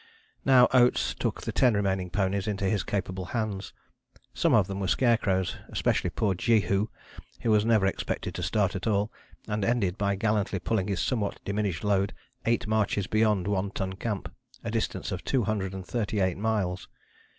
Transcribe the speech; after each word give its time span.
Now 0.45 0.67
Oates 0.73 1.13
took 1.13 1.43
the 1.43 1.51
ten 1.51 1.75
remaining 1.75 2.09
ponies 2.09 2.47
into 2.47 2.65
his 2.65 2.81
capable 2.81 3.25
hands. 3.37 3.71
Some 4.33 4.51
of 4.51 4.65
them 4.65 4.79
were 4.79 4.87
scarecrows, 4.87 5.57
especially 5.69 6.09
poor 6.09 6.33
Jehu, 6.33 6.87
who 7.41 7.51
was 7.51 7.65
never 7.65 7.85
expected 7.85 8.33
to 8.33 8.41
start 8.41 8.75
at 8.75 8.87
all, 8.87 9.11
and 9.47 9.63
ended 9.63 9.99
by 9.99 10.15
gallantly 10.15 10.57
pulling 10.57 10.87
his 10.87 11.01
somewhat 11.01 11.39
diminished 11.45 11.83
load 11.83 12.15
eight 12.47 12.65
marches 12.65 13.05
beyond 13.05 13.47
One 13.47 13.69
Ton 13.69 13.93
Camp, 13.93 14.33
a 14.63 14.71
distance 14.71 15.11
of 15.11 15.23
238 15.23 16.35
miles. 16.35 16.87